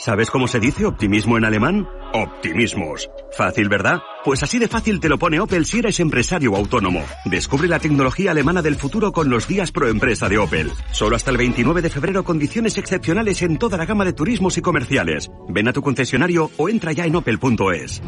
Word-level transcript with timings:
¿Sabes 0.00 0.30
cómo 0.30 0.48
se 0.48 0.60
dice 0.60 0.86
optimismo 0.86 1.36
en 1.36 1.44
alemán? 1.44 1.86
Optimismos. 2.14 3.10
Fácil, 3.36 3.68
¿verdad? 3.68 3.98
Pues 4.24 4.42
así 4.42 4.58
de 4.58 4.66
fácil 4.66 4.98
te 4.98 5.10
lo 5.10 5.18
pone 5.18 5.38
Opel 5.40 5.66
si 5.66 5.80
eres 5.80 6.00
empresario 6.00 6.52
o 6.52 6.56
autónomo. 6.56 7.04
Descubre 7.26 7.68
la 7.68 7.78
tecnología 7.78 8.30
alemana 8.30 8.62
del 8.62 8.76
futuro 8.76 9.12
con 9.12 9.28
los 9.28 9.46
días 9.46 9.72
pro 9.72 9.88
empresa 9.88 10.30
de 10.30 10.38
Opel. 10.38 10.72
Solo 10.90 11.16
hasta 11.16 11.30
el 11.30 11.36
29 11.36 11.82
de 11.82 11.90
febrero 11.90 12.24
condiciones 12.24 12.78
excepcionales 12.78 13.42
en 13.42 13.58
toda 13.58 13.76
la 13.76 13.84
gama 13.84 14.06
de 14.06 14.14
turismos 14.14 14.56
y 14.56 14.62
comerciales. 14.62 15.30
Ven 15.50 15.68
a 15.68 15.74
tu 15.74 15.82
concesionario 15.82 16.50
o 16.56 16.70
entra 16.70 16.92
ya 16.92 17.04
en 17.04 17.16
opel.es. 17.16 18.00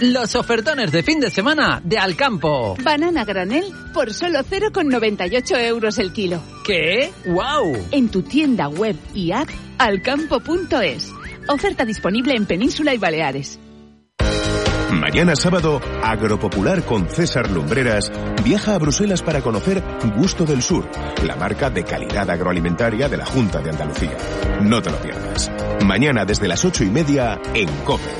Los 0.00 0.34
ofertones 0.34 0.90
de 0.90 1.04
fin 1.04 1.20
de 1.20 1.30
semana 1.30 1.80
de 1.84 1.98
Alcampo. 1.98 2.74
Banana 2.82 3.24
granel 3.24 3.66
por 3.94 4.12
solo 4.12 4.40
0,98 4.40 5.66
euros 5.66 5.98
el 5.98 6.12
kilo. 6.12 6.42
¿Qué? 6.70 7.10
¡Wow! 7.26 7.88
En 7.90 8.10
tu 8.10 8.22
tienda 8.22 8.68
web 8.68 8.94
y 9.12 9.32
app 9.32 9.48
alcampo.es. 9.78 11.12
Oferta 11.48 11.84
disponible 11.84 12.36
en 12.36 12.46
Península 12.46 12.94
y 12.94 12.96
Baleares. 12.96 13.58
Mañana 14.92 15.34
sábado, 15.34 15.80
Agropopular 16.00 16.84
con 16.84 17.08
César 17.08 17.50
Lumbreras 17.50 18.12
viaja 18.44 18.76
a 18.76 18.78
Bruselas 18.78 19.20
para 19.20 19.40
conocer 19.40 19.82
Gusto 20.16 20.44
del 20.44 20.62
Sur, 20.62 20.88
la 21.26 21.34
marca 21.34 21.70
de 21.70 21.82
calidad 21.82 22.30
agroalimentaria 22.30 23.08
de 23.08 23.16
la 23.16 23.26
Junta 23.26 23.60
de 23.60 23.70
Andalucía. 23.70 24.16
No 24.62 24.80
te 24.80 24.90
lo 24.90 25.02
pierdas. 25.02 25.50
Mañana 25.84 26.24
desde 26.24 26.46
las 26.46 26.64
ocho 26.64 26.84
y 26.84 26.90
media 26.90 27.42
en 27.52 27.68
COPE. 27.84 28.14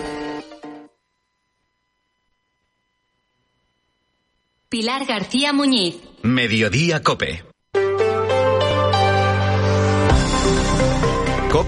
Pilar 4.69 5.07
García 5.07 5.53
Muñiz. 5.53 6.01
Mediodía 6.25 7.01
Cope. 7.05 7.50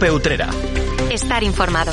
Cope 0.03 0.11
Utrera. 0.11 0.51
Estar 1.13 1.45
informado. 1.45 1.93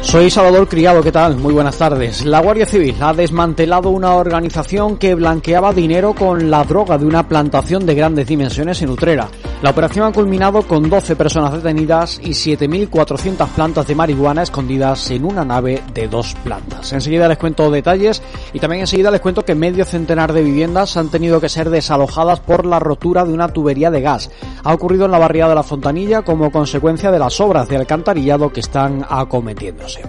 Soy 0.00 0.30
Salvador 0.30 0.66
Criado, 0.66 1.02
¿qué 1.02 1.12
tal? 1.12 1.36
Muy 1.36 1.52
buenas 1.52 1.76
tardes. 1.76 2.24
La 2.24 2.40
Guardia 2.40 2.64
Civil 2.64 2.96
ha 3.02 3.12
desmantelado 3.12 3.90
una 3.90 4.14
organización 4.14 4.96
que 4.96 5.14
blanqueaba 5.14 5.74
dinero 5.74 6.14
con 6.14 6.50
la 6.50 6.64
droga 6.64 6.96
de 6.96 7.04
una 7.04 7.28
plantación 7.28 7.84
de 7.84 7.94
grandes 7.94 8.26
dimensiones 8.26 8.80
en 8.80 8.88
Utrera. 8.88 9.28
La 9.60 9.70
operación 9.70 10.06
ha 10.06 10.12
culminado 10.12 10.62
con 10.62 10.88
12 10.88 11.16
personas 11.16 11.52
detenidas 11.52 12.20
y 12.22 12.28
7.400 12.28 13.48
plantas 13.48 13.88
de 13.88 13.96
marihuana 13.96 14.44
escondidas 14.44 15.10
en 15.10 15.24
una 15.24 15.44
nave 15.44 15.82
de 15.92 16.06
dos 16.06 16.36
plantas. 16.44 16.92
Enseguida 16.92 17.26
les 17.26 17.38
cuento 17.38 17.68
detalles 17.68 18.22
y 18.52 18.60
también 18.60 18.82
enseguida 18.82 19.10
les 19.10 19.20
cuento 19.20 19.44
que 19.44 19.56
medio 19.56 19.84
centenar 19.84 20.32
de 20.32 20.44
viviendas 20.44 20.96
han 20.96 21.08
tenido 21.08 21.40
que 21.40 21.48
ser 21.48 21.70
desalojadas 21.70 22.38
por 22.38 22.66
la 22.66 22.78
rotura 22.78 23.24
de 23.24 23.32
una 23.32 23.48
tubería 23.48 23.90
de 23.90 24.00
gas. 24.00 24.30
Ha 24.62 24.72
ocurrido 24.72 25.06
en 25.06 25.10
la 25.10 25.18
barriada 25.18 25.48
de 25.48 25.56
la 25.56 25.64
Fontanilla 25.64 26.22
como 26.22 26.52
consecuencia 26.52 27.10
de 27.10 27.18
las 27.18 27.40
obras 27.40 27.68
de 27.68 27.78
alcantarillado 27.78 28.52
que 28.52 28.60
están 28.60 29.04
acometiéndose. 29.08 30.02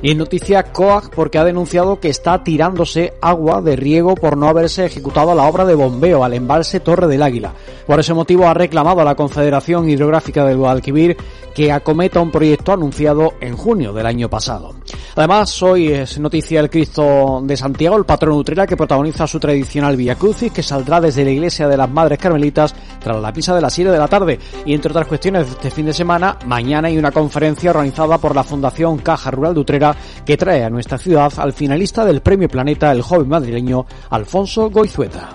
Y 0.00 0.10
en 0.10 0.18
noticia 0.18 0.64
COAG 0.72 1.10
porque 1.10 1.38
ha 1.38 1.44
denunciado 1.44 2.00
que 2.00 2.08
está 2.08 2.42
tirándose 2.42 3.14
agua 3.20 3.62
de 3.62 3.76
riego 3.76 4.16
por 4.16 4.36
no 4.36 4.48
haberse 4.48 4.84
ejecutado 4.84 5.32
la 5.34 5.44
obra 5.44 5.64
de 5.64 5.76
bombeo 5.76 6.24
al 6.24 6.34
embalse 6.34 6.80
Torre 6.80 7.06
del 7.06 7.22
Águila. 7.22 7.52
Por 7.86 8.00
ese 8.00 8.12
motivo 8.12 8.48
ha 8.48 8.54
reclamado 8.54 8.91
a 9.00 9.04
la 9.04 9.14
Confederación 9.14 9.88
Hidrográfica 9.88 10.44
del 10.44 10.58
Guadalquivir 10.58 11.16
que 11.54 11.72
acometa 11.72 12.20
un 12.20 12.30
proyecto 12.30 12.72
anunciado 12.72 13.34
en 13.40 13.56
junio 13.56 13.92
del 13.92 14.06
año 14.06 14.28
pasado. 14.28 14.74
Además, 15.14 15.62
hoy 15.62 15.88
es 15.88 16.18
noticia 16.18 16.60
el 16.60 16.70
Cristo 16.70 17.40
de 17.44 17.56
Santiago, 17.56 17.96
el 17.96 18.04
patrón 18.04 18.36
Utrera, 18.36 18.66
que 18.66 18.76
protagoniza 18.76 19.26
su 19.26 19.38
tradicional 19.38 19.96
Via 19.96 20.14
Crucis, 20.14 20.52
que 20.52 20.62
saldrá 20.62 21.00
desde 21.00 21.24
la 21.24 21.30
iglesia 21.30 21.68
de 21.68 21.76
las 21.76 21.90
Madres 21.90 22.18
Carmelitas 22.18 22.74
tras 23.00 23.20
la 23.20 23.32
pisa 23.32 23.54
de 23.54 23.60
las 23.60 23.74
7 23.74 23.90
de 23.90 23.98
la 23.98 24.08
tarde. 24.08 24.38
Y 24.64 24.74
entre 24.74 24.90
otras 24.90 25.06
cuestiones, 25.06 25.48
este 25.48 25.70
fin 25.70 25.86
de 25.86 25.92
semana, 25.92 26.38
mañana 26.46 26.88
hay 26.88 26.96
una 26.96 27.12
conferencia 27.12 27.70
organizada 27.70 28.18
por 28.18 28.34
la 28.34 28.44
Fundación 28.44 28.98
Caja 28.98 29.30
Rural 29.30 29.54
de 29.54 29.60
Utrera 29.60 29.96
que 30.24 30.36
trae 30.36 30.64
a 30.64 30.70
nuestra 30.70 30.98
ciudad 30.98 31.32
al 31.36 31.52
finalista 31.52 32.04
del 32.04 32.22
Premio 32.22 32.48
Planeta, 32.48 32.90
el 32.92 33.02
joven 33.02 33.28
madrileño 33.28 33.84
Alfonso 34.10 34.70
Goizueta. 34.70 35.34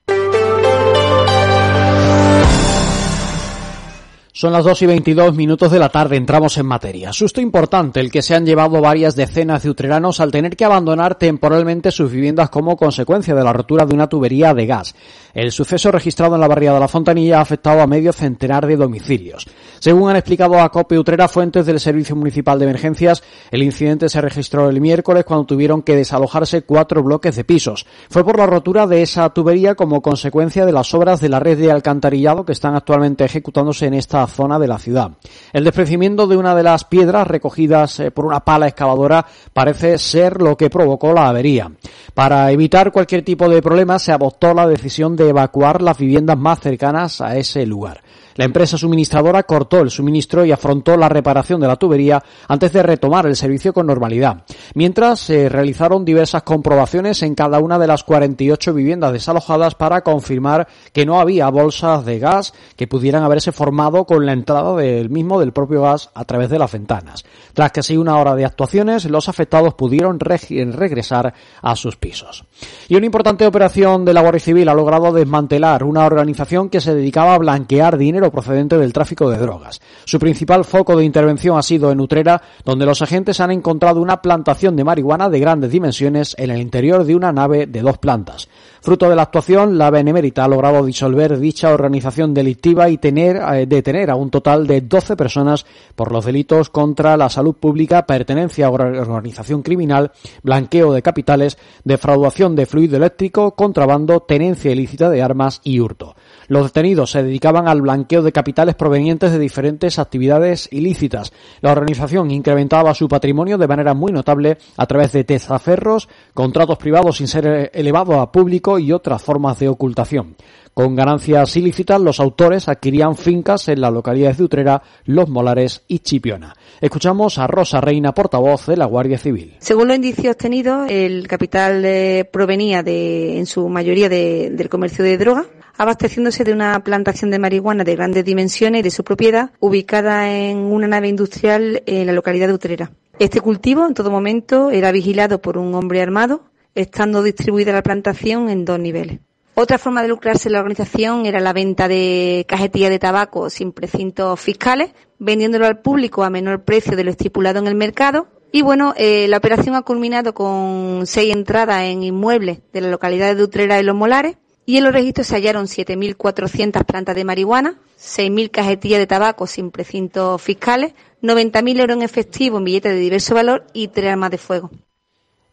Son 4.41 4.51
las 4.51 4.65
2 4.65 4.81
y 4.81 4.85
22 4.87 5.35
minutos 5.35 5.69
de 5.69 5.77
la 5.77 5.89
tarde, 5.89 6.15
entramos 6.15 6.57
en 6.57 6.65
materia. 6.65 7.13
Susto 7.13 7.41
importante 7.41 7.99
el 7.99 8.09
que 8.09 8.23
se 8.23 8.33
han 8.33 8.43
llevado 8.43 8.81
varias 8.81 9.15
decenas 9.15 9.61
de 9.61 9.69
utreranos 9.69 10.19
al 10.19 10.31
tener 10.31 10.57
que 10.57 10.65
abandonar 10.65 11.13
temporalmente 11.13 11.91
sus 11.91 12.11
viviendas 12.11 12.49
como 12.49 12.75
consecuencia 12.75 13.35
de 13.35 13.43
la 13.43 13.53
rotura 13.53 13.85
de 13.85 13.93
una 13.93 14.09
tubería 14.09 14.55
de 14.55 14.65
gas. 14.65 14.95
El 15.35 15.51
suceso 15.51 15.91
registrado 15.91 16.33
en 16.33 16.41
la 16.41 16.47
barriada 16.47 16.77
de 16.77 16.79
la 16.79 16.87
Fontanilla 16.87 17.37
ha 17.37 17.41
afectado 17.41 17.81
a 17.81 17.87
medio 17.87 18.11
centenar 18.13 18.65
de 18.65 18.77
domicilios. 18.77 19.45
Según 19.77 20.09
han 20.09 20.15
explicado 20.15 20.59
a 20.59 20.71
COPE 20.71 20.97
Utrera 20.97 21.27
fuentes 21.27 21.67
del 21.67 21.79
Servicio 21.79 22.15
Municipal 22.15 22.57
de 22.57 22.65
Emergencias, 22.65 23.21
el 23.51 23.61
incidente 23.61 24.09
se 24.09 24.21
registró 24.21 24.69
el 24.69 24.81
miércoles 24.81 25.23
cuando 25.23 25.45
tuvieron 25.45 25.83
que 25.83 25.95
desalojarse 25.95 26.63
cuatro 26.63 27.03
bloques 27.03 27.35
de 27.35 27.43
pisos. 27.43 27.85
Fue 28.09 28.25
por 28.25 28.39
la 28.39 28.47
rotura 28.47 28.87
de 28.87 29.03
esa 29.03 29.29
tubería 29.29 29.75
como 29.75 30.01
consecuencia 30.01 30.65
de 30.65 30.71
las 30.71 30.91
obras 30.95 31.21
de 31.21 31.29
la 31.29 31.39
red 31.39 31.59
de 31.59 31.71
alcantarillado 31.71 32.43
que 32.43 32.53
están 32.53 32.75
actualmente 32.75 33.23
ejecutándose 33.23 33.85
en 33.85 33.93
esta 33.93 34.23
zona 34.31 34.57
de 34.57 34.67
la 34.67 34.79
ciudad. 34.79 35.11
El 35.53 35.63
desprendimiento 35.63 36.25
de 36.25 36.37
una 36.37 36.55
de 36.55 36.63
las 36.63 36.83
piedras 36.85 37.27
recogidas 37.27 37.99
eh, 37.99 38.09
por 38.09 38.25
una 38.25 38.39
pala 38.39 38.67
excavadora 38.67 39.25
parece 39.53 39.99
ser 39.99 40.41
lo 40.41 40.57
que 40.57 40.69
provocó 40.71 41.13
la 41.13 41.29
avería. 41.29 41.71
Para 42.15 42.49
evitar 42.51 42.91
cualquier 42.91 43.23
tipo 43.23 43.47
de 43.47 43.61
problema 43.61 43.99
se 43.99 44.11
adoptó 44.11 44.53
la 44.53 44.67
decisión 44.67 45.15
de 45.15 45.29
evacuar 45.29 45.81
las 45.81 45.97
viviendas 45.97 46.37
más 46.37 46.59
cercanas 46.59 47.21
a 47.21 47.37
ese 47.37 47.65
lugar. 47.65 48.01
La 48.35 48.45
empresa 48.45 48.77
suministradora 48.77 49.43
cortó 49.43 49.79
el 49.79 49.91
suministro 49.91 50.45
y 50.45 50.51
afrontó 50.51 50.95
la 50.97 51.09
reparación 51.09 51.59
de 51.59 51.67
la 51.67 51.75
tubería 51.75 52.23
antes 52.47 52.71
de 52.73 52.83
retomar 52.83 53.25
el 53.25 53.35
servicio 53.35 53.73
con 53.73 53.87
normalidad. 53.87 54.43
Mientras 54.73 55.19
se 55.19 55.49
realizaron 55.49 56.05
diversas 56.05 56.43
comprobaciones 56.43 57.21
en 57.23 57.35
cada 57.35 57.59
una 57.59 57.77
de 57.77 57.87
las 57.87 58.03
48 58.03 58.73
viviendas 58.73 59.13
desalojadas 59.13 59.75
para 59.75 60.01
confirmar 60.01 60.67
que 60.93 61.05
no 61.05 61.19
había 61.19 61.49
bolsas 61.49 62.05
de 62.05 62.19
gas 62.19 62.53
que 62.75 62.87
pudieran 62.87 63.23
haberse 63.23 63.51
formado 63.51 64.05
con 64.05 64.25
la 64.25 64.33
entrada 64.33 64.75
del 64.75 65.09
mismo 65.09 65.39
del 65.39 65.53
propio 65.53 65.81
gas 65.81 66.09
a 66.13 66.25
través 66.25 66.49
de 66.49 66.59
las 66.59 66.71
ventanas. 66.71 67.23
Tras 67.53 67.71
casi 67.71 67.97
una 67.97 68.17
hora 68.17 68.35
de 68.35 68.45
actuaciones, 68.45 69.05
los 69.05 69.29
afectados 69.29 69.73
pudieron 69.73 70.19
regresar 70.19 71.33
a 71.61 71.75
sus 71.75 71.95
pisos. 71.97 72.45
Y 72.87 72.95
una 72.95 73.05
importante 73.05 73.45
operación 73.45 74.05
de 74.05 74.13
la 74.13 74.21
Guardia 74.21 74.39
Civil 74.39 74.69
ha 74.69 74.73
logrado 74.73 75.11
desmantelar 75.11 75.83
una 75.83 76.05
organización 76.05 76.69
que 76.69 76.81
se 76.81 76.95
dedicaba 76.95 77.35
a 77.35 77.37
blanquear 77.37 77.97
dinero 77.97 78.20
procedente 78.29 78.77
del 78.77 78.93
tráfico 78.93 79.29
de 79.29 79.37
drogas. 79.37 79.79
Su 80.03 80.19
principal 80.19 80.65
foco 80.65 80.97
de 80.97 81.05
intervención 81.05 81.57
ha 81.57 81.63
sido 81.63 81.91
en 81.91 82.01
Utrera, 82.01 82.41
donde 82.65 82.85
los 82.85 83.01
agentes 83.01 83.39
han 83.39 83.51
encontrado 83.51 84.01
una 84.01 84.21
plantación 84.21 84.75
de 84.75 84.83
marihuana 84.83 85.29
de 85.29 85.39
grandes 85.39 85.71
dimensiones 85.71 86.35
en 86.37 86.51
el 86.51 86.61
interior 86.61 87.05
de 87.05 87.15
una 87.15 87.31
nave 87.31 87.67
de 87.67 87.81
dos 87.81 87.97
plantas. 87.97 88.49
Fruto 88.81 89.07
de 89.09 89.15
la 89.15 89.21
actuación, 89.21 89.77
la 89.77 89.91
Benemérita 89.91 90.43
ha 90.43 90.47
logrado 90.47 90.83
disolver 90.83 91.39
dicha 91.39 91.71
organización 91.71 92.33
delictiva 92.33 92.89
y 92.89 92.97
tener, 92.97 93.37
eh, 93.37 93.67
detener 93.67 94.09
a 94.09 94.15
un 94.15 94.31
total 94.31 94.65
de 94.65 94.81
12 94.81 95.15
personas 95.15 95.67
por 95.95 96.11
los 96.11 96.25
delitos 96.25 96.71
contra 96.71 97.15
la 97.15 97.29
salud 97.29 97.53
pública, 97.53 98.07
pertenencia 98.07 98.65
a 98.65 98.71
organización 98.71 99.61
criminal, 99.61 100.11
blanqueo 100.41 100.93
de 100.93 101.03
capitales, 101.03 101.59
defraudación 101.83 102.55
de 102.55 102.65
fluido 102.65 102.97
eléctrico, 102.97 103.55
contrabando, 103.55 104.21
tenencia 104.21 104.71
ilícita 104.71 105.11
de 105.11 105.21
armas 105.21 105.61
y 105.63 105.79
hurto. 105.79 106.15
Los 106.51 106.65
detenidos 106.65 107.11
se 107.11 107.23
dedicaban 107.23 107.69
al 107.69 107.81
blanqueo 107.81 108.21
de 108.21 108.33
capitales 108.33 108.75
provenientes 108.75 109.31
de 109.31 109.39
diferentes 109.39 109.97
actividades 109.99 110.67
ilícitas. 110.69 111.31
La 111.61 111.71
organización 111.71 112.29
incrementaba 112.29 112.93
su 112.93 113.07
patrimonio 113.07 113.57
de 113.57 113.69
manera 113.69 113.93
muy 113.93 114.11
notable 114.11 114.57
a 114.75 114.85
través 114.85 115.13
de 115.13 115.23
tezaferros, 115.23 116.09
contratos 116.33 116.77
privados 116.77 117.15
sin 117.15 117.29
ser 117.29 117.71
elevado 117.73 118.19
a 118.19 118.33
público 118.33 118.79
y 118.79 118.91
otras 118.91 119.21
formas 119.21 119.59
de 119.59 119.69
ocultación. 119.69 120.35
Con 120.73 120.93
ganancias 120.93 121.55
ilícitas, 121.55 122.01
los 122.01 122.19
autores 122.19 122.67
adquirían 122.67 123.15
fincas 123.15 123.69
en 123.69 123.79
las 123.79 123.93
localidades 123.93 124.37
de 124.37 124.43
Utrera, 124.43 124.83
Los 125.05 125.29
Molares 125.29 125.83
y 125.87 125.99
Chipiona. 125.99 126.53
Escuchamos 126.81 127.37
a 127.37 127.47
Rosa 127.47 127.79
Reina, 127.79 128.13
portavoz 128.13 128.65
de 128.65 128.75
la 128.75 128.87
Guardia 128.87 129.17
Civil. 129.17 129.55
Según 129.59 129.87
los 129.87 129.95
indicios 129.95 130.33
obtenidos, 130.33 130.89
el 130.89 131.29
capital 131.29 131.85
eh, 131.85 132.29
provenía 132.29 132.83
de, 132.83 133.37
en 133.37 133.45
su 133.45 133.69
mayoría 133.69 134.09
del 134.09 134.67
comercio 134.67 135.05
de 135.05 135.17
droga, 135.17 135.45
abasteciéndose 135.81 136.43
de 136.43 136.53
una 136.53 136.83
plantación 136.83 137.31
de 137.31 137.39
marihuana 137.39 137.83
de 137.83 137.95
grandes 137.95 138.23
dimensiones 138.23 138.81
y 138.81 138.83
de 138.83 138.91
su 138.91 139.03
propiedad, 139.03 139.49
ubicada 139.59 140.31
en 140.31 140.59
una 140.59 140.87
nave 140.87 141.07
industrial 141.07 141.81
en 141.87 142.05
la 142.05 142.13
localidad 142.13 142.47
de 142.49 142.53
Utrera. 142.53 142.91
Este 143.17 143.41
cultivo, 143.41 143.87
en 143.87 143.95
todo 143.95 144.11
momento, 144.11 144.69
era 144.69 144.91
vigilado 144.91 145.41
por 145.41 145.57
un 145.57 145.73
hombre 145.73 146.03
armado, 146.03 146.43
estando 146.75 147.23
distribuida 147.23 147.73
la 147.73 147.81
plantación 147.81 148.49
en 148.49 148.63
dos 148.63 148.77
niveles. 148.77 149.21
Otra 149.55 149.79
forma 149.79 150.03
de 150.03 150.09
lucrarse 150.09 150.49
en 150.49 150.53
la 150.53 150.59
organización 150.59 151.25
era 151.25 151.39
la 151.39 151.51
venta 151.51 151.87
de 151.87 152.45
cajetillas 152.47 152.91
de 152.91 152.99
tabaco 152.99 153.49
sin 153.49 153.71
precintos 153.71 154.39
fiscales, 154.39 154.91
vendiéndolo 155.17 155.65
al 155.65 155.79
público 155.79 156.23
a 156.23 156.29
menor 156.29 156.63
precio 156.63 156.95
de 156.95 157.05
lo 157.05 157.09
estipulado 157.09 157.57
en 157.57 157.65
el 157.65 157.75
mercado. 157.75 158.27
Y 158.51 158.61
bueno, 158.61 158.93
eh, 158.97 159.27
la 159.27 159.37
operación 159.37 159.73
ha 159.73 159.81
culminado 159.81 160.35
con 160.35 161.07
seis 161.07 161.33
entradas 161.33 161.85
en 161.85 162.03
inmuebles 162.03 162.59
de 162.71 162.81
la 162.81 162.89
localidad 162.91 163.35
de 163.35 163.41
Utrera 163.41 163.79
y 163.79 163.83
Los 163.83 163.95
Molares. 163.95 164.37
Y 164.65 164.77
en 164.77 164.83
los 164.83 164.93
registros 164.93 165.27
se 165.27 165.35
hallaron 165.35 165.65
7.400 165.65 166.85
plantas 166.85 167.15
de 167.15 167.23
marihuana, 167.23 167.79
6.000 167.99 168.51
cajetillas 168.51 168.99
de 168.99 169.07
tabaco 169.07 169.47
sin 169.47 169.71
precintos 169.71 170.41
fiscales, 170.41 170.93
90.000 171.21 171.79
euros 171.79 171.97
en 171.97 172.03
efectivo 172.03 172.57
en 172.57 172.65
billetes 172.65 172.93
de 172.93 172.99
diverso 172.99 173.35
valor 173.35 173.65
y 173.73 173.87
tres 173.89 174.11
armas 174.11 174.31
de 174.31 174.37
fuego. 174.37 174.69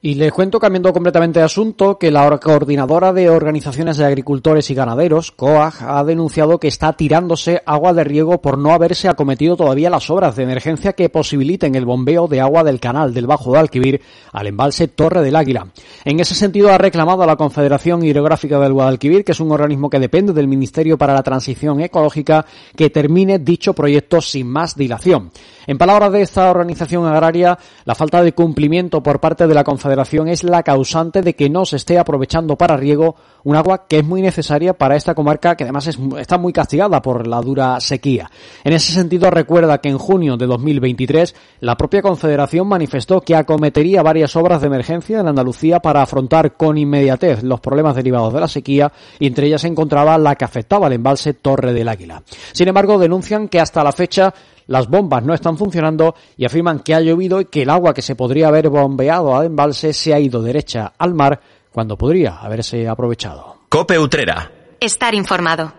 Y 0.00 0.14
les 0.14 0.30
cuento, 0.30 0.60
cambiando 0.60 0.92
completamente 0.92 1.40
de 1.40 1.44
asunto, 1.44 1.98
que 1.98 2.12
la 2.12 2.38
coordinadora 2.38 3.12
de 3.12 3.28
organizaciones 3.30 3.96
de 3.96 4.04
agricultores 4.04 4.70
y 4.70 4.74
ganaderos, 4.74 5.32
COAG, 5.32 5.74
ha 5.80 6.04
denunciado 6.04 6.60
que 6.60 6.68
está 6.68 6.92
tirándose 6.92 7.62
agua 7.66 7.92
de 7.92 8.04
riego 8.04 8.40
por 8.40 8.58
no 8.58 8.70
haberse 8.70 9.08
acometido 9.08 9.56
todavía 9.56 9.90
las 9.90 10.08
obras 10.08 10.36
de 10.36 10.44
emergencia 10.44 10.92
que 10.92 11.08
posibiliten 11.08 11.74
el 11.74 11.84
bombeo 11.84 12.28
de 12.28 12.40
agua 12.40 12.62
del 12.62 12.78
canal 12.78 13.12
del 13.12 13.26
Bajo 13.26 13.50
de 13.50 13.58
Alquivir 13.58 14.00
al 14.30 14.46
embalse 14.46 14.86
Torre 14.86 15.20
del 15.20 15.34
Águila. 15.34 15.66
En 16.04 16.20
ese 16.20 16.36
sentido, 16.36 16.72
ha 16.72 16.78
reclamado 16.78 17.24
a 17.24 17.26
la 17.26 17.34
Confederación 17.34 18.04
Hidrográfica 18.04 18.60
del 18.60 18.74
Guadalquivir, 18.74 19.24
que 19.24 19.32
es 19.32 19.40
un 19.40 19.50
organismo 19.50 19.90
que 19.90 19.98
depende 19.98 20.32
del 20.32 20.46
Ministerio 20.46 20.96
para 20.96 21.12
la 21.12 21.24
Transición 21.24 21.80
Ecológica, 21.80 22.46
que 22.76 22.90
termine 22.90 23.40
dicho 23.40 23.72
proyecto 23.72 24.20
sin 24.20 24.46
más 24.46 24.76
dilación. 24.76 25.32
En 25.66 25.76
palabras 25.76 26.12
de 26.12 26.22
esta 26.22 26.48
organización 26.50 27.04
agraria, 27.04 27.58
la 27.84 27.96
falta 27.96 28.22
de 28.22 28.32
cumplimiento 28.32 29.02
por 29.02 29.18
parte 29.18 29.48
de 29.48 29.54
la 29.54 29.64
Confederación 29.64 29.87
es 30.28 30.44
la 30.44 30.62
causante 30.62 31.22
de 31.22 31.34
que 31.34 31.48
no 31.48 31.64
se 31.64 31.76
esté 31.76 31.98
aprovechando 31.98 32.56
para 32.56 32.76
riego 32.76 33.16
un 33.44 33.56
agua 33.56 33.86
que 33.88 33.98
es 33.98 34.04
muy 34.04 34.22
necesaria 34.22 34.74
para 34.74 34.96
esta 34.96 35.14
comarca 35.14 35.56
que 35.56 35.64
además 35.64 35.88
está 36.18 36.38
muy 36.38 36.52
castigada 36.52 37.00
por 37.00 37.26
la 37.26 37.40
dura 37.40 37.80
sequía. 37.80 38.30
En 38.64 38.72
ese 38.72 38.92
sentido, 38.92 39.30
recuerda 39.30 39.78
que 39.78 39.88
en 39.88 39.98
junio 39.98 40.36
de 40.36 40.46
2023 40.46 41.34
la 41.60 41.76
propia 41.76 42.02
Confederación 42.02 42.66
manifestó 42.66 43.20
que 43.20 43.36
acometería 43.36 44.02
varias 44.02 44.36
obras 44.36 44.60
de 44.60 44.66
emergencia 44.66 45.20
en 45.20 45.28
Andalucía 45.28 45.80
para 45.80 46.02
afrontar 46.02 46.56
con 46.56 46.76
inmediatez 46.78 47.42
los 47.42 47.60
problemas 47.60 47.96
derivados 47.96 48.32
de 48.32 48.40
la 48.40 48.48
sequía 48.48 48.92
y 49.18 49.26
entre 49.26 49.46
ellas 49.46 49.62
se 49.62 49.68
encontraba 49.68 50.18
la 50.18 50.36
que 50.36 50.44
afectaba 50.44 50.86
al 50.86 50.92
embalse 50.92 51.34
Torre 51.34 51.72
del 51.72 51.88
Águila. 51.88 52.22
Sin 52.52 52.68
embargo, 52.68 52.98
denuncian 52.98 53.48
que 53.48 53.60
hasta 53.60 53.84
la 53.84 53.92
fecha 53.92 54.34
las 54.68 54.88
bombas 54.88 55.24
no 55.24 55.34
están 55.34 55.58
funcionando 55.58 56.14
y 56.36 56.44
afirman 56.44 56.80
que 56.80 56.94
ha 56.94 57.00
llovido 57.00 57.40
y 57.40 57.46
que 57.46 57.62
el 57.62 57.70
agua 57.70 57.92
que 57.92 58.02
se 58.02 58.14
podría 58.14 58.48
haber 58.48 58.68
bombeado 58.68 59.36
al 59.36 59.46
embalse 59.46 59.92
se 59.92 60.14
ha 60.14 60.20
ido 60.20 60.42
derecha 60.42 60.92
al 60.96 61.14
mar 61.14 61.40
cuando 61.72 61.98
podría 61.98 62.36
haberse 62.36 62.88
aprovechado. 62.88 63.56
Cope 63.68 63.98
Utrera. 63.98 64.52
Estar 64.78 65.14
informado. 65.14 65.72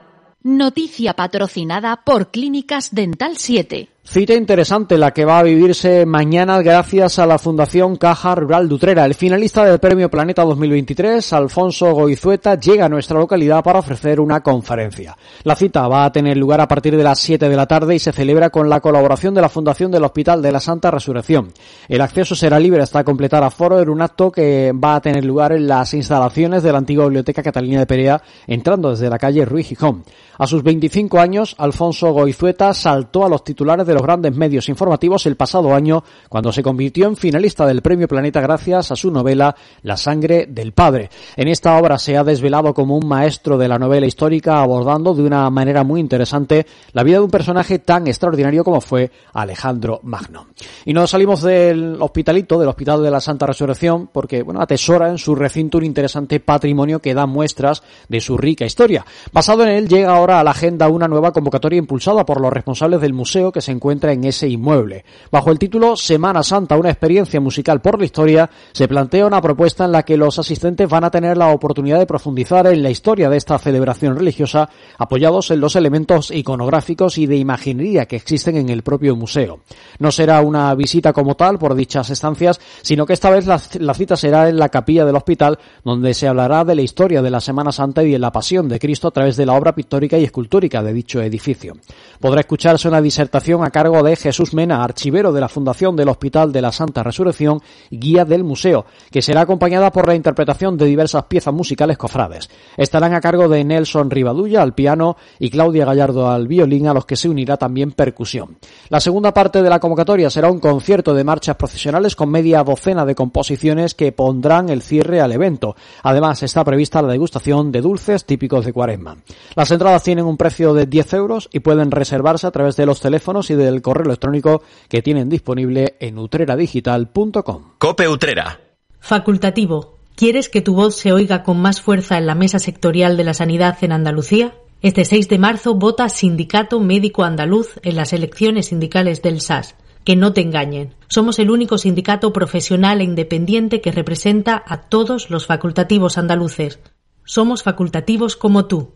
Noticia 0.43 1.13
patrocinada 1.13 2.01
por 2.03 2.31
Clínicas 2.31 2.93
Dental 2.93 3.37
7. 3.37 3.89
Cita 4.11 4.33
interesante 4.33 4.97
la 4.97 5.11
que 5.11 5.23
va 5.23 5.37
a 5.37 5.43
vivirse 5.43 6.03
mañana 6.03 6.59
gracias 6.63 7.19
a 7.19 7.27
la 7.27 7.37
Fundación 7.37 7.95
Caja 7.95 8.33
Rural 8.33 8.67
Dutrera. 8.67 9.05
El 9.05 9.13
finalista 9.13 9.63
del 9.63 9.77
Premio 9.77 10.09
Planeta 10.09 10.43
2023, 10.45 11.31
Alfonso 11.31 11.93
Goizueta, 11.93 12.59
llega 12.59 12.85
a 12.85 12.89
nuestra 12.89 13.19
localidad 13.19 13.63
para 13.63 13.77
ofrecer 13.77 14.19
una 14.19 14.41
conferencia. 14.41 15.15
La 15.43 15.55
cita 15.55 15.87
va 15.87 16.05
a 16.05 16.11
tener 16.11 16.37
lugar 16.37 16.59
a 16.59 16.67
partir 16.67 16.97
de 16.97 17.03
las 17.03 17.19
7 17.19 17.47
de 17.47 17.55
la 17.55 17.67
tarde 17.67 17.93
y 17.93 17.99
se 17.99 18.11
celebra 18.11 18.49
con 18.49 18.67
la 18.67 18.79
colaboración 18.79 19.35
de 19.35 19.41
la 19.41 19.49
Fundación 19.49 19.91
del 19.91 20.03
Hospital 20.03 20.41
de 20.41 20.53
la 20.53 20.59
Santa 20.59 20.89
Resurrección. 20.89 21.53
El 21.87 22.01
acceso 22.01 22.33
será 22.33 22.59
libre 22.59 22.81
hasta 22.81 23.03
completar 23.03 23.43
aforo 23.43 23.79
en 23.79 23.89
un 23.89 24.01
acto 24.01 24.31
que 24.31 24.73
va 24.73 24.95
a 24.95 25.01
tener 25.01 25.23
lugar 25.23 25.51
en 25.51 25.67
las 25.67 25.93
instalaciones 25.93 26.63
de 26.63 26.71
la 26.71 26.79
antigua 26.79 27.05
Biblioteca 27.05 27.43
Catalina 27.43 27.77
de 27.77 27.85
Perea, 27.85 28.23
entrando 28.47 28.89
desde 28.89 29.07
la 29.07 29.19
calle 29.19 29.45
Ruiz 29.45 29.67
Gijón. 29.67 30.03
A 30.39 30.47
sus 30.47 30.63
25 30.63 31.19
años, 31.19 31.53
Alfonso 31.59 32.11
Goizueta 32.11 32.73
saltó 32.73 33.23
a 33.25 33.29
los 33.29 33.43
titulares 33.43 33.85
de 33.85 33.98
los 33.99 34.05
grandes 34.05 34.33
medios 34.33 34.69
informativos 34.69 35.25
el 35.25 35.35
pasado 35.35 35.73
año 35.73 36.05
cuando 36.29 36.53
se 36.53 36.63
convirtió 36.63 37.07
en 37.07 37.17
finalista 37.17 37.65
del 37.65 37.81
Premio 37.81 38.07
Planeta 38.07 38.39
gracias 38.39 38.93
a 38.93 38.95
su 38.95 39.11
novela 39.11 39.53
La 39.83 39.97
sangre 39.97 40.45
del 40.45 40.71
padre. 40.71 41.09
En 41.35 41.49
esta 41.49 41.77
obra 41.77 41.97
se 41.99 42.15
ha 42.15 42.23
desvelado 42.23 42.73
como 42.73 42.95
un 42.95 43.05
maestro 43.05 43.57
de 43.57 43.67
la 43.67 43.77
novela 43.77 44.07
histórica 44.07 44.61
abordando 44.61 45.13
de 45.13 45.23
una 45.23 45.49
manera 45.49 45.83
muy 45.83 45.99
interesante 45.99 46.65
la 46.93 47.03
vida 47.03 47.17
de 47.17 47.25
un 47.25 47.29
personaje 47.29 47.79
tan 47.79 48.07
extraordinario 48.07 48.63
como 48.63 48.79
fue 48.79 49.11
Alejandro 49.33 49.99
Magno. 50.03 50.47
Y 50.85 50.93
nos 50.93 51.09
salimos 51.09 51.41
del 51.41 51.97
hospitalito, 51.99 52.57
del 52.57 52.69
Hospital 52.69 53.03
de 53.03 53.11
la 53.11 53.19
Santa 53.19 53.47
Resurrección, 53.47 54.07
porque 54.13 54.43
bueno, 54.43 54.61
atesora 54.61 55.09
en 55.09 55.17
su 55.17 55.35
recinto 55.35 55.77
un 55.77 55.83
interesante 55.83 56.39
patrimonio 56.39 56.99
que 57.01 57.13
da 57.13 57.25
muestras 57.25 57.83
de 58.07 58.21
su 58.21 58.37
rica 58.37 58.63
historia. 58.63 59.05
Basado 59.33 59.63
en 59.63 59.71
él 59.71 59.89
llega 59.89 60.15
ahora 60.15 60.39
a 60.39 60.43
la 60.45 60.51
agenda 60.51 60.87
una 60.87 61.09
nueva 61.09 61.33
convocatoria 61.33 61.79
impulsada 61.79 62.25
por 62.25 62.39
los 62.39 62.53
responsables 62.53 63.01
del 63.01 63.13
museo 63.13 63.51
que 63.51 63.59
se 63.59 63.73
encuentra 63.79 64.11
en 64.11 64.25
ese 64.25 64.47
inmueble. 64.47 65.05
Bajo 65.31 65.51
el 65.51 65.57
título 65.57 65.95
Semana 65.95 66.43
Santa, 66.43 66.77
una 66.77 66.89
experiencia 66.89 67.39
musical 67.39 67.81
por 67.81 67.97
la 67.97 68.05
historia, 68.05 68.49
se 68.73 68.87
plantea 68.87 69.25
una 69.25 69.41
propuesta 69.41 69.85
en 69.85 69.93
la 69.93 70.03
que 70.03 70.17
los 70.17 70.37
asistentes 70.37 70.89
van 70.89 71.05
a 71.05 71.09
tener 71.09 71.37
la 71.37 71.47
oportunidad 71.47 71.97
de 71.97 72.05
profundizar 72.05 72.67
en 72.67 72.83
la 72.83 72.89
historia 72.89 73.29
de 73.29 73.37
esta 73.37 73.57
celebración 73.57 74.17
religiosa, 74.17 74.69
apoyados 74.97 75.51
en 75.51 75.61
los 75.61 75.75
elementos 75.75 76.29
iconográficos 76.31 77.17
y 77.17 77.25
de 77.25 77.37
imaginería 77.37 78.05
que 78.05 78.17
existen 78.17 78.57
en 78.57 78.69
el 78.69 78.83
propio 78.83 79.15
museo. 79.15 79.61
No 79.99 80.11
será 80.11 80.41
una 80.41 80.75
visita 80.75 81.13
como 81.13 81.35
tal 81.35 81.57
por 81.57 81.73
dichas 81.73 82.09
estancias, 82.09 82.59
sino 82.81 83.05
que 83.05 83.13
esta 83.13 83.29
vez 83.29 83.47
la, 83.47 83.61
la 83.79 83.93
cita 83.93 84.17
será 84.17 84.49
en 84.49 84.59
la 84.59 84.69
capilla 84.69 85.05
del 85.05 85.15
hospital, 85.15 85.57
donde 85.85 86.13
se 86.13 86.27
hablará 86.27 86.65
de 86.65 86.75
la 86.75 86.81
historia 86.81 87.21
de 87.21 87.31
la 87.31 87.39
Semana 87.39 87.71
Santa 87.71 88.03
y 88.03 88.11
de 88.11 88.19
la 88.19 88.31
pasión 88.31 88.67
de 88.67 88.79
Cristo 88.79 89.07
a 89.07 89.11
través 89.11 89.37
de 89.37 89.45
la 89.45 89.53
obra 89.53 89.73
pictórica 89.73 90.17
y 90.17 90.25
escultórica 90.25 90.83
de 90.83 90.93
dicho 90.93 91.21
edificio. 91.21 91.77
Podrá 92.19 92.41
escucharse 92.41 92.87
una 92.87 93.01
disertación 93.01 93.63
a 93.69 93.71
cargo 93.71 94.01
de 94.01 94.15
Jesús 94.15 94.55
Mena, 94.55 94.83
archivero 94.83 95.31
de 95.31 95.41
la 95.41 95.47
Fundación 95.47 95.95
del 95.95 96.09
Hospital 96.09 96.51
de 96.51 96.59
la 96.59 96.71
Santa 96.71 97.03
Resurrección, 97.03 97.61
guía 97.91 98.25
del 98.25 98.43
museo, 98.43 98.85
que 99.11 99.21
será 99.21 99.41
acompañada 99.41 99.91
por 99.91 100.07
la 100.07 100.15
interpretación 100.15 100.75
de 100.75 100.87
diversas 100.87 101.25
piezas 101.25 101.53
musicales 101.53 101.95
cofrades. 101.95 102.49
Estarán 102.77 103.13
a 103.13 103.21
cargo 103.21 103.47
de 103.47 103.63
Nelson 103.63 104.09
Rivadulla 104.09 104.63
al 104.63 104.73
piano 104.73 105.17
y 105.37 105.51
Claudia 105.51 105.85
Gallardo 105.85 106.29
al 106.31 106.47
violín, 106.47 106.87
a 106.87 106.95
los 106.95 107.05
que 107.05 107.15
se 107.15 107.29
unirá 107.29 107.57
también 107.57 107.91
percusión. 107.91 108.57
La 108.89 108.99
segunda 108.99 109.35
parte 109.35 109.61
de 109.61 109.69
la 109.69 109.79
convocatoria 109.79 110.31
será 110.31 110.49
un 110.49 110.59
concierto 110.59 111.13
de 111.13 111.23
marchas 111.23 111.55
profesionales 111.55 112.15
con 112.15 112.31
media 112.31 112.63
docena 112.63 113.05
de 113.05 113.13
composiciones 113.13 113.93
que 113.93 114.11
pondrán 114.11 114.69
el 114.69 114.81
cierre 114.81 115.21
al 115.21 115.31
evento. 115.31 115.75
Además, 116.01 116.41
está 116.41 116.63
prevista 116.63 117.03
la 117.03 117.11
degustación 117.11 117.71
de 117.71 117.81
dulces 117.81 118.25
típicos 118.25 118.65
de 118.65 118.73
Cuaresma. 118.73 119.17
Las 119.55 119.69
entradas 119.69 120.01
tienen 120.01 120.25
un 120.25 120.37
precio 120.37 120.73
de 120.73 120.87
10 120.87 121.13
euros 121.13 121.49
y 121.53 121.59
pueden 121.59 121.91
reservarse 121.91 122.47
a 122.47 122.51
través 122.51 122.75
de 122.75 122.87
los 122.87 122.99
teléfonos 122.99 123.51
y 123.51 123.58
del 123.63 123.81
correo 123.81 124.05
electrónico 124.05 124.63
que 124.87 125.01
tienen 125.01 125.29
disponible 125.29 125.95
en 125.99 126.17
utreradigital.com. 126.17 127.73
Cope 127.77 128.07
Utrera. 128.07 128.59
Facultativo. 128.99 129.97
¿Quieres 130.15 130.49
que 130.49 130.61
tu 130.61 130.75
voz 130.75 130.95
se 130.95 131.13
oiga 131.13 131.43
con 131.43 131.61
más 131.61 131.81
fuerza 131.81 132.17
en 132.17 132.25
la 132.25 132.35
mesa 132.35 132.59
sectorial 132.59 133.15
de 133.15 133.23
la 133.23 133.33
sanidad 133.33 133.77
en 133.81 133.93
Andalucía? 133.93 134.53
Este 134.81 135.05
6 135.05 135.29
de 135.29 135.39
marzo 135.39 135.75
vota 135.75 136.09
Sindicato 136.09 136.79
Médico 136.79 137.23
Andaluz 137.23 137.79
en 137.83 137.95
las 137.95 138.13
elecciones 138.13 138.67
sindicales 138.67 139.21
del 139.21 139.41
SAS. 139.41 139.75
Que 140.03 140.15
no 140.15 140.33
te 140.33 140.41
engañen. 140.41 140.93
Somos 141.07 141.39
el 141.39 141.51
único 141.51 141.77
sindicato 141.77 142.33
profesional 142.33 143.01
e 143.01 143.03
independiente 143.03 143.81
que 143.81 143.91
representa 143.91 144.61
a 144.65 144.81
todos 144.89 145.29
los 145.29 145.45
facultativos 145.45 146.17
andaluces. 146.17 146.79
Somos 147.25 147.63
facultativos 147.63 148.35
como 148.35 148.65
tú. 148.65 148.93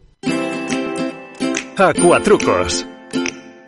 Acuatrucos. 1.77 2.85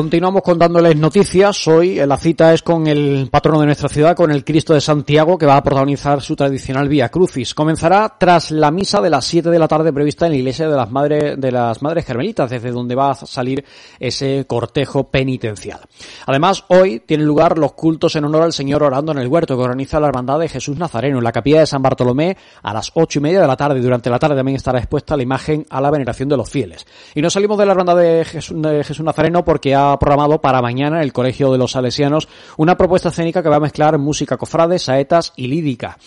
Continuamos 0.00 0.40
contándoles 0.40 0.96
noticias. 0.96 1.68
Hoy 1.68 1.96
la 2.06 2.16
cita 2.16 2.54
es 2.54 2.62
con 2.62 2.86
el 2.86 3.28
patrono 3.30 3.60
de 3.60 3.66
nuestra 3.66 3.90
ciudad, 3.90 4.16
con 4.16 4.30
el 4.30 4.46
Cristo 4.46 4.72
de 4.72 4.80
Santiago, 4.80 5.36
que 5.36 5.44
va 5.44 5.58
a 5.58 5.62
protagonizar 5.62 6.22
su 6.22 6.34
tradicional 6.34 6.88
Vía 6.88 7.10
Crucis. 7.10 7.54
Comenzará 7.54 8.16
tras 8.18 8.50
la 8.50 8.70
misa 8.70 9.02
de 9.02 9.10
las 9.10 9.26
7 9.26 9.50
de 9.50 9.58
la 9.58 9.68
tarde 9.68 9.92
prevista 9.92 10.24
en 10.24 10.32
la 10.32 10.38
iglesia 10.38 10.70
de 10.70 10.74
las 10.74 10.90
Madres, 10.90 11.38
de 11.38 11.52
las 11.52 11.82
Madres 11.82 12.06
Carmelitas, 12.06 12.48
desde 12.48 12.70
donde 12.70 12.94
va 12.94 13.10
a 13.10 13.14
salir 13.14 13.62
ese 13.98 14.46
cortejo 14.48 15.04
penitencial. 15.04 15.80
Además, 16.24 16.64
hoy 16.68 17.00
tienen 17.00 17.26
lugar 17.26 17.58
los 17.58 17.74
cultos 17.74 18.16
en 18.16 18.24
honor 18.24 18.44
al 18.44 18.54
Señor 18.54 18.82
orando 18.82 19.12
en 19.12 19.18
el 19.18 19.28
huerto, 19.28 19.54
que 19.54 19.64
organiza 19.64 20.00
la 20.00 20.08
Hermandad 20.08 20.38
de 20.38 20.48
Jesús 20.48 20.78
Nazareno, 20.78 21.18
en 21.18 21.24
la 21.24 21.32
capilla 21.32 21.60
de 21.60 21.66
San 21.66 21.82
Bartolomé, 21.82 22.38
a 22.62 22.72
las 22.72 22.90
ocho 22.94 23.18
y 23.18 23.22
media 23.22 23.42
de 23.42 23.46
la 23.46 23.56
tarde. 23.58 23.78
Durante 23.82 24.08
la 24.08 24.18
tarde 24.18 24.36
también 24.36 24.56
estará 24.56 24.78
expuesta 24.78 25.14
la 25.14 25.24
imagen 25.24 25.66
a 25.68 25.78
la 25.78 25.90
veneración 25.90 26.30
de 26.30 26.38
los 26.38 26.48
fieles. 26.48 26.86
Y 27.14 27.20
no 27.20 27.28
salimos 27.28 27.58
de 27.58 27.66
la 27.66 27.72
Hermandad 27.72 27.98
de 27.98 28.24
Jesús, 28.24 28.62
de 28.62 28.82
Jesús 28.82 29.04
Nazareno 29.04 29.44
porque 29.44 29.74
ha 29.74 29.89
programado 29.98 30.40
para 30.40 30.62
mañana 30.62 31.02
el 31.02 31.12
Colegio 31.12 31.52
de 31.52 31.58
los 31.58 31.72
Salesianos 31.72 32.28
una 32.56 32.76
propuesta 32.76 33.08
escénica 33.08 33.42
que 33.42 33.48
va 33.48 33.56
a 33.56 33.60
mezclar 33.60 33.98
música 33.98 34.36
cofrade, 34.36 34.78
saetas 34.78 35.32
y 35.36 35.46
lírica. 35.46 35.98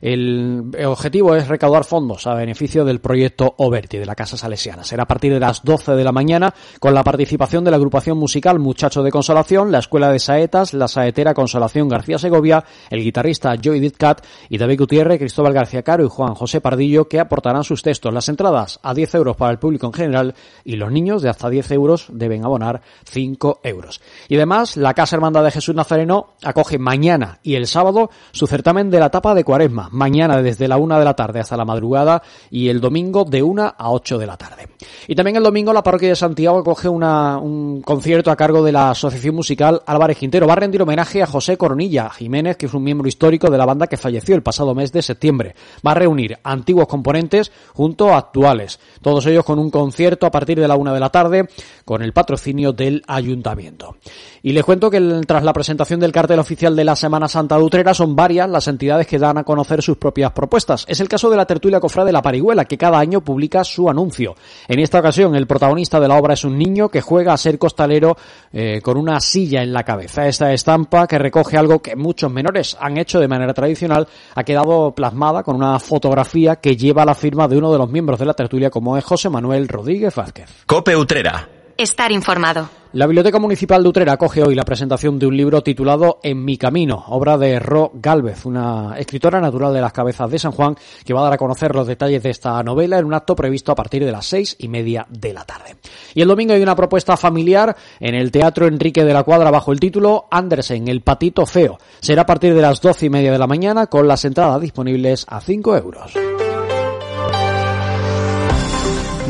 El 0.00 0.72
objetivo 0.84 1.34
es 1.34 1.48
recaudar 1.48 1.84
fondos 1.84 2.26
a 2.26 2.34
beneficio 2.34 2.84
del 2.84 3.00
proyecto 3.00 3.54
Oberti 3.58 3.98
de 3.98 4.06
la 4.06 4.14
Casa 4.14 4.36
Salesiana. 4.36 4.84
Será 4.84 5.04
a 5.04 5.06
partir 5.06 5.32
de 5.32 5.40
las 5.40 5.62
12 5.62 5.92
de 5.92 6.04
la 6.04 6.12
mañana 6.12 6.52
con 6.80 6.94
la 6.94 7.04
participación 7.04 7.64
de 7.64 7.70
la 7.70 7.76
agrupación 7.76 8.18
musical 8.18 8.58
Muchacho 8.58 9.02
de 9.02 9.10
Consolación, 9.10 9.70
la 9.70 9.78
Escuela 9.78 10.10
de 10.10 10.18
Saetas, 10.18 10.74
la 10.74 10.88
saetera 10.88 11.34
Consolación 11.34 11.88
García 11.88 12.18
Segovia, 12.18 12.64
el 12.90 13.02
guitarrista 13.02 13.54
Joey 13.62 13.80
Ditcat 13.80 14.24
y 14.48 14.58
David 14.58 14.80
Gutiérrez, 14.80 15.18
Cristóbal 15.18 15.52
García 15.52 15.82
Caro 15.82 16.04
y 16.04 16.08
Juan 16.08 16.34
José 16.34 16.60
Pardillo 16.60 17.08
que 17.08 17.20
aportarán 17.20 17.64
sus 17.64 17.82
textos. 17.82 18.12
Las 18.12 18.28
entradas 18.28 18.80
a 18.82 18.94
10 18.94 19.14
euros 19.14 19.36
para 19.36 19.52
el 19.52 19.58
público 19.58 19.86
en 19.86 19.92
general 19.92 20.34
y 20.64 20.76
los 20.76 20.90
niños 20.90 21.22
de 21.22 21.28
hasta 21.28 21.48
10 21.48 21.70
euros 21.72 22.06
deben 22.12 22.44
abonar 22.44 22.82
5 23.04 23.31
euros. 23.62 24.00
Y 24.28 24.36
además, 24.36 24.76
la 24.76 24.94
Casa 24.94 25.16
Hermandad 25.16 25.44
de 25.44 25.50
Jesús 25.50 25.74
Nazareno 25.74 26.34
acoge 26.42 26.78
mañana 26.78 27.38
y 27.42 27.54
el 27.54 27.66
sábado 27.66 28.10
su 28.32 28.46
certamen 28.46 28.90
de 28.90 29.00
la 29.00 29.06
etapa 29.06 29.34
de 29.34 29.44
Cuaresma. 29.44 29.88
Mañana 29.92 30.40
desde 30.42 30.68
la 30.68 30.76
una 30.76 30.98
de 30.98 31.04
la 31.04 31.14
tarde 31.14 31.40
hasta 31.40 31.56
la 31.56 31.64
madrugada 31.64 32.22
y 32.50 32.68
el 32.68 32.80
domingo 32.80 33.24
de 33.24 33.42
una 33.42 33.68
a 33.68 33.90
8 33.90 34.18
de 34.18 34.26
la 34.26 34.36
tarde. 34.36 34.68
Y 35.06 35.14
también 35.14 35.36
el 35.36 35.42
domingo 35.42 35.72
la 35.72 35.82
parroquia 35.82 36.08
de 36.08 36.16
Santiago 36.16 36.58
acoge 36.58 36.88
una, 36.88 37.38
un 37.38 37.82
concierto 37.82 38.30
a 38.30 38.36
cargo 38.36 38.62
de 38.62 38.72
la 38.72 38.90
Asociación 38.90 39.34
Musical 39.34 39.82
Álvarez 39.86 40.18
Quintero. 40.18 40.46
Va 40.46 40.54
a 40.54 40.56
rendir 40.56 40.82
homenaje 40.82 41.22
a 41.22 41.26
José 41.26 41.56
Coronilla 41.56 42.10
Jiménez, 42.10 42.56
que 42.56 42.66
es 42.66 42.74
un 42.74 42.82
miembro 42.82 43.08
histórico 43.08 43.50
de 43.50 43.58
la 43.58 43.66
banda 43.66 43.86
que 43.86 43.96
falleció 43.96 44.34
el 44.34 44.42
pasado 44.42 44.74
mes 44.74 44.92
de 44.92 45.02
septiembre. 45.02 45.54
Va 45.86 45.92
a 45.92 45.94
reunir 45.94 46.38
antiguos 46.42 46.86
componentes 46.86 47.52
junto 47.74 48.12
a 48.12 48.18
actuales. 48.18 48.80
Todos 49.00 49.26
ellos 49.26 49.44
con 49.44 49.58
un 49.58 49.70
concierto 49.70 50.26
a 50.26 50.30
partir 50.30 50.60
de 50.60 50.68
la 50.68 50.76
una 50.76 50.92
de 50.92 51.00
la 51.00 51.10
tarde 51.10 51.48
con 51.84 52.02
el 52.02 52.12
patrocinio 52.12 52.72
del 52.72 53.02
ayuntamiento. 53.14 53.96
Y 54.42 54.52
les 54.52 54.64
cuento 54.64 54.90
que 54.90 55.00
tras 55.26 55.44
la 55.44 55.52
presentación 55.52 56.00
del 56.00 56.12
cartel 56.12 56.38
oficial 56.38 56.74
de 56.74 56.84
la 56.84 56.96
Semana 56.96 57.28
Santa 57.28 57.56
de 57.56 57.62
Utrera 57.62 57.94
son 57.94 58.16
varias 58.16 58.48
las 58.48 58.66
entidades 58.68 59.06
que 59.06 59.18
dan 59.18 59.38
a 59.38 59.44
conocer 59.44 59.82
sus 59.82 59.96
propias 59.96 60.32
propuestas. 60.32 60.84
Es 60.88 61.00
el 61.00 61.08
caso 61.08 61.30
de 61.30 61.36
la 61.36 61.46
tertulia 61.46 61.80
cofrade 61.80 62.06
de 62.06 62.12
la 62.12 62.22
Parihuela, 62.22 62.64
que 62.64 62.78
cada 62.78 62.98
año 62.98 63.20
publica 63.20 63.62
su 63.64 63.88
anuncio. 63.88 64.34
En 64.66 64.80
esta 64.80 64.98
ocasión, 64.98 65.34
el 65.36 65.46
protagonista 65.46 66.00
de 66.00 66.08
la 66.08 66.16
obra 66.16 66.34
es 66.34 66.44
un 66.44 66.58
niño 66.58 66.88
que 66.88 67.00
juega 67.00 67.32
a 67.32 67.36
ser 67.36 67.58
costalero 67.58 68.16
eh, 68.52 68.80
con 68.82 68.96
una 68.96 69.20
silla 69.20 69.62
en 69.62 69.72
la 69.72 69.84
cabeza. 69.84 70.26
Esta 70.26 70.52
estampa, 70.52 71.06
que 71.06 71.18
recoge 71.18 71.56
algo 71.56 71.80
que 71.80 71.96
muchos 71.96 72.30
menores 72.32 72.76
han 72.80 72.96
hecho 72.96 73.20
de 73.20 73.28
manera 73.28 73.54
tradicional, 73.54 74.08
ha 74.34 74.44
quedado 74.44 74.92
plasmada 74.92 75.42
con 75.42 75.56
una 75.56 75.78
fotografía 75.78 76.56
que 76.56 76.76
lleva 76.76 77.04
la 77.04 77.14
firma 77.14 77.48
de 77.48 77.58
uno 77.58 77.72
de 77.72 77.78
los 77.78 77.90
miembros 77.90 78.18
de 78.18 78.26
la 78.26 78.34
tertulia, 78.34 78.70
como 78.70 78.96
es 78.96 79.04
José 79.04 79.28
Manuel 79.28 79.68
Rodríguez 79.68 80.14
Vázquez. 80.14 80.64
Cope 80.66 80.96
Utrera. 80.96 81.61
Estar 81.76 82.12
informado. 82.12 82.68
La 82.94 83.06
Biblioteca 83.06 83.38
Municipal 83.38 83.82
de 83.82 83.88
Utrera 83.88 84.12
acoge 84.12 84.42
hoy 84.42 84.54
la 84.54 84.66
presentación 84.66 85.18
de 85.18 85.26
un 85.26 85.34
libro 85.34 85.62
titulado 85.62 86.18
En 86.22 86.44
mi 86.44 86.58
camino, 86.58 87.04
obra 87.08 87.38
de 87.38 87.58
Ro 87.58 87.90
Galvez, 87.94 88.44
una 88.44 88.96
escritora 88.98 89.40
natural 89.40 89.72
de 89.72 89.80
las 89.80 89.94
cabezas 89.94 90.30
de 90.30 90.38
San 90.38 90.52
Juan, 90.52 90.76
que 91.02 91.14
va 91.14 91.20
a 91.20 91.24
dar 91.24 91.32
a 91.32 91.38
conocer 91.38 91.74
los 91.74 91.86
detalles 91.86 92.22
de 92.22 92.28
esta 92.28 92.62
novela 92.62 92.98
en 92.98 93.06
un 93.06 93.14
acto 93.14 93.34
previsto 93.34 93.72
a 93.72 93.74
partir 93.74 94.04
de 94.04 94.12
las 94.12 94.26
seis 94.26 94.56
y 94.58 94.68
media 94.68 95.06
de 95.08 95.32
la 95.32 95.44
tarde. 95.44 95.76
Y 96.14 96.20
el 96.20 96.28
domingo 96.28 96.52
hay 96.52 96.62
una 96.62 96.76
propuesta 96.76 97.16
familiar 97.16 97.74
en 97.98 98.14
el 98.14 98.30
Teatro 98.30 98.66
Enrique 98.66 99.04
de 99.04 99.14
la 99.14 99.22
Cuadra 99.22 99.50
bajo 99.50 99.72
el 99.72 99.80
título 99.80 100.26
Andersen, 100.30 100.86
el 100.88 101.00
patito 101.00 101.46
feo. 101.46 101.78
Será 101.98 102.22
a 102.22 102.26
partir 102.26 102.54
de 102.54 102.60
las 102.60 102.82
doce 102.82 103.06
y 103.06 103.10
media 103.10 103.32
de 103.32 103.38
la 103.38 103.46
mañana 103.46 103.86
con 103.86 104.06
las 104.06 104.22
entradas 104.26 104.60
disponibles 104.60 105.24
a 105.28 105.40
cinco 105.40 105.74
euros. 105.74 106.12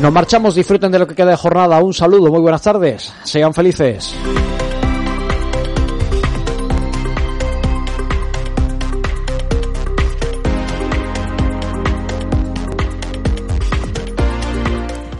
Nos 0.03 0.11
marchamos, 0.11 0.53
disfruten 0.53 0.91
de 0.91 0.99
lo 0.99 1.07
que 1.07 1.15
queda 1.15 1.29
de 1.29 1.37
jornada. 1.37 1.81
Un 1.81 1.93
saludo, 1.93 2.29
muy 2.29 2.41
buenas 2.41 2.61
tardes. 2.61 3.13
Sean 3.23 3.53
felices. 3.53 4.13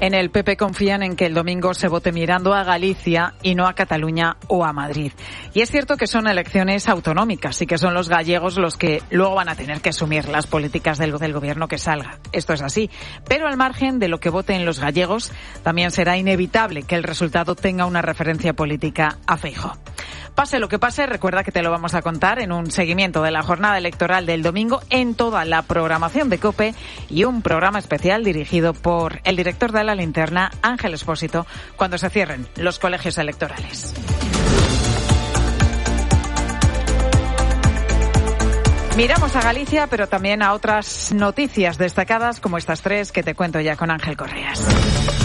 En 0.04 0.14
el 0.14 0.32
PP 0.32 0.58
confían 0.58 1.02
en 1.02 1.16
que 1.16 1.26
el 1.26 1.34
domingo 1.34 1.74
se 1.74 1.88
vote 1.88 2.12
mirando 2.12 2.54
a 2.54 2.66
Galicia 2.66 3.36
y 3.42 3.56
no 3.56 3.68
a 3.68 3.74
Cataluña 3.74 4.36
o 4.50 4.66
a 4.66 4.74
Madrid. 4.74 5.14
Y 5.54 5.62
es 5.62 5.72
cierto 5.72 5.96
que 5.96 6.08
son 6.08 6.28
elecciones 6.28 6.90
autonómicas 6.90 7.62
y 7.62 7.66
que 7.66 7.78
son 7.78 7.94
los 7.94 8.10
gallegos 8.10 8.58
los 8.58 8.76
que 8.76 9.02
luego 9.12 9.36
van 9.36 9.48
a 9.48 9.56
tener 9.56 9.80
que 9.80 9.92
asumir 9.92 10.28
las 10.28 10.46
políticas 10.46 10.98
del, 10.98 11.18
del 11.18 11.32
gobierno 11.32 11.70
que 11.70 11.78
salga. 11.78 12.20
Esto 12.34 12.52
es 12.52 12.62
así. 12.62 12.90
Pero 13.30 13.48
al 13.48 13.56
margen 13.56 14.00
de 14.00 14.10
lo 14.10 14.20
que 14.20 14.30
voten 14.30 14.66
los 14.66 14.82
gallegos, 14.82 15.32
también 15.64 15.90
será 15.90 16.18
inevitable 16.18 16.84
que 16.84 16.96
el 16.96 17.04
resultado 17.04 17.56
tenga 17.56 17.86
una 17.86 18.02
referencia 18.02 18.52
política 18.52 19.20
a 19.26 19.38
Feijo. 19.38 19.72
Pase 20.36 20.60
lo 20.60 20.68
que 20.68 20.80
pase, 20.80 21.06
recuerda 21.06 21.44
que 21.44 21.52
te 21.52 21.62
lo 21.62 21.70
vamos 21.70 21.94
a 21.94 22.02
contar 22.02 22.40
en 22.40 22.52
un 22.52 22.72
seguimiento 22.72 23.22
de 23.22 23.30
la 23.30 23.44
jornada 23.44 23.78
electoral 23.78 24.26
del 24.26 24.42
domingo 24.42 24.82
en 24.90 25.14
toda 25.14 25.46
la 25.46 25.62
programación 25.62 26.30
de 26.30 26.40
COPE 26.40 26.74
y 27.10 27.24
un 27.26 27.44
programa 27.44 27.78
especial 27.78 28.24
dirigido 28.24 28.74
por 28.74 29.22
el 29.26 29.36
director 29.36 29.72
de 29.72 29.84
la 29.84 29.94
linterna, 29.94 30.52
Ángel 30.64 30.96
Espósito, 30.96 31.46
cuando 31.76 32.00
se 32.00 32.10
cierren 32.10 32.48
los 32.56 32.80
colegios 32.80 33.20
electorales. 33.20 33.94
Miramos 38.98 39.36
a 39.36 39.42
Galicia, 39.42 39.88
pero 39.88 40.08
también 40.08 40.42
a 40.44 40.54
otras 40.54 41.12
noticias 41.14 41.78
destacadas 41.78 42.40
como 42.40 42.58
estas 42.58 42.82
tres 42.82 43.12
que 43.12 43.24
te 43.24 43.36
cuento 43.36 43.60
ya 43.60 43.76
con 43.76 43.90
Ángel 43.92 44.18
Correas. 44.18 45.23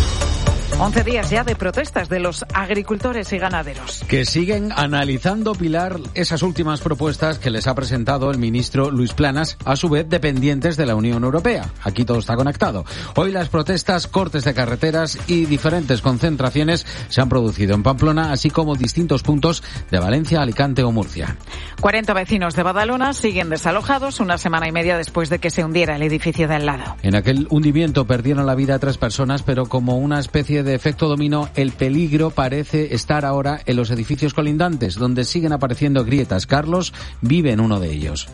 11 0.80 1.02
días 1.02 1.28
ya 1.28 1.42
de 1.42 1.56
protestas 1.56 2.08
de 2.08 2.20
los 2.20 2.44
agricultores 2.54 3.32
y 3.32 3.38
ganaderos. 3.38 4.04
Que 4.06 4.25
siguen 4.25 4.70
analizando, 4.70 5.56
Pilar, 5.56 5.99
esas 6.14 6.44
últimas 6.44 6.80
propuestas 6.80 7.40
que 7.40 7.50
les 7.50 7.66
ha 7.66 7.75
presentado 7.75 8.30
el 8.30 8.38
ministro 8.38 8.92
Luis 8.92 9.12
Planas, 9.12 9.58
a 9.64 9.75
su 9.75 9.88
vez 9.88 10.08
dependientes 10.08 10.76
de 10.76 10.87
la 10.87 10.94
Unión 10.94 11.25
Europea. 11.25 11.68
Aquí 11.82 12.04
todo 12.04 12.20
está 12.20 12.37
conectado. 12.37 12.85
Hoy 13.16 13.32
las 13.32 13.49
protestas, 13.49 14.06
cortes 14.06 14.44
de 14.44 14.54
carreteras 14.54 15.18
y 15.26 15.47
diferentes 15.47 16.00
concentraciones 16.00 16.87
se 17.08 17.20
han 17.20 17.28
producido 17.28 17.75
en 17.75 17.82
Pamplona, 17.82 18.30
así 18.30 18.49
como 18.49 18.76
distintos 18.76 19.25
puntos 19.25 19.64
de 19.90 19.99
Valencia, 19.99 20.42
Alicante 20.42 20.85
o 20.85 20.92
Murcia. 20.92 21.38
40 21.80 22.14
vecinos 22.14 22.54
de 22.54 22.62
Badalona 22.62 23.14
siguen 23.14 23.50
desalojados 23.50 24.20
una 24.20 24.38
semana 24.38 24.68
y 24.68 24.73
media 24.73 24.97
después 24.97 25.28
de 25.28 25.40
que 25.40 25.50
se 25.50 25.64
hundiera 25.64 25.97
el 25.97 26.02
edificio 26.02 26.47
de 26.47 26.54
al 26.54 26.66
lado. 26.66 26.97
En 27.02 27.16
aquel 27.16 27.49
hundimiento 27.50 28.06
perdieron 28.06 28.47
la 28.47 28.54
vida 28.54 28.78
tres 28.78 28.97
personas, 28.97 29.42
pero 29.42 29.66
como 29.66 29.99
una 29.99 30.20
especie 30.20 30.67
de 30.68 30.76
efecto 30.76 31.08
dominó, 31.08 31.48
el 31.56 31.72
peligro 31.72 32.30
parece 32.30 32.94
estar 32.94 33.25
ahora 33.25 33.60
en 33.66 33.75
los 33.75 33.90
edificios 33.90 34.34
colindantes, 34.34 34.94
donde 34.94 35.25
siguen 35.25 35.52
apareciendo 35.52 36.04
grietas. 36.04 36.46
Carlos 36.46 36.94
vive 37.20 37.50
en 37.50 37.58
uno 37.58 37.80
de 37.80 37.90
ellos. 37.90 38.28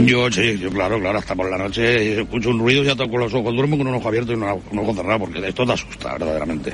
Yo 0.00 0.30
sí, 0.30 0.58
yo, 0.58 0.70
claro, 0.70 0.98
claro, 0.98 1.18
hasta 1.18 1.34
por 1.34 1.50
la 1.50 1.56
noche 1.56 2.20
escucho 2.20 2.50
un 2.50 2.58
ruido 2.58 2.82
y 2.82 2.86
ya 2.86 2.96
toco 2.96 3.16
los 3.16 3.32
ojos, 3.32 3.54
duermo 3.54 3.78
con 3.78 3.86
un 3.86 3.94
ojo 3.94 4.08
abierto 4.08 4.32
y 4.32 4.34
un 4.34 4.42
ojo 4.42 4.94
cerrado, 4.94 5.20
porque 5.20 5.46
esto 5.46 5.64
te 5.64 5.72
asusta 5.72 6.12
verdaderamente. 6.12 6.72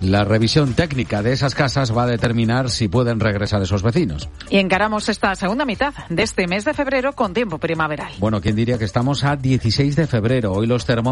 La 0.00 0.24
revisión 0.24 0.74
técnica 0.74 1.22
de 1.22 1.32
esas 1.32 1.56
casas 1.56 1.96
va 1.96 2.04
a 2.04 2.06
determinar 2.06 2.70
si 2.70 2.86
pueden 2.86 3.18
regresar 3.18 3.60
esos 3.62 3.82
vecinos. 3.82 4.28
Y 4.48 4.58
encaramos 4.58 5.08
esta 5.08 5.34
segunda 5.34 5.64
mitad 5.64 5.92
de 6.08 6.22
este 6.22 6.46
mes 6.46 6.64
de 6.64 6.72
febrero 6.72 7.14
con 7.14 7.34
tiempo 7.34 7.58
primaveral. 7.58 8.12
Bueno, 8.20 8.40
¿quién 8.40 8.54
diría 8.54 8.78
que 8.78 8.84
estamos 8.84 9.24
a 9.24 9.34
16 9.34 9.96
de 9.96 10.06
febrero? 10.06 10.52
Hoy 10.52 10.68
los 10.68 10.86
termómetros 10.86 11.08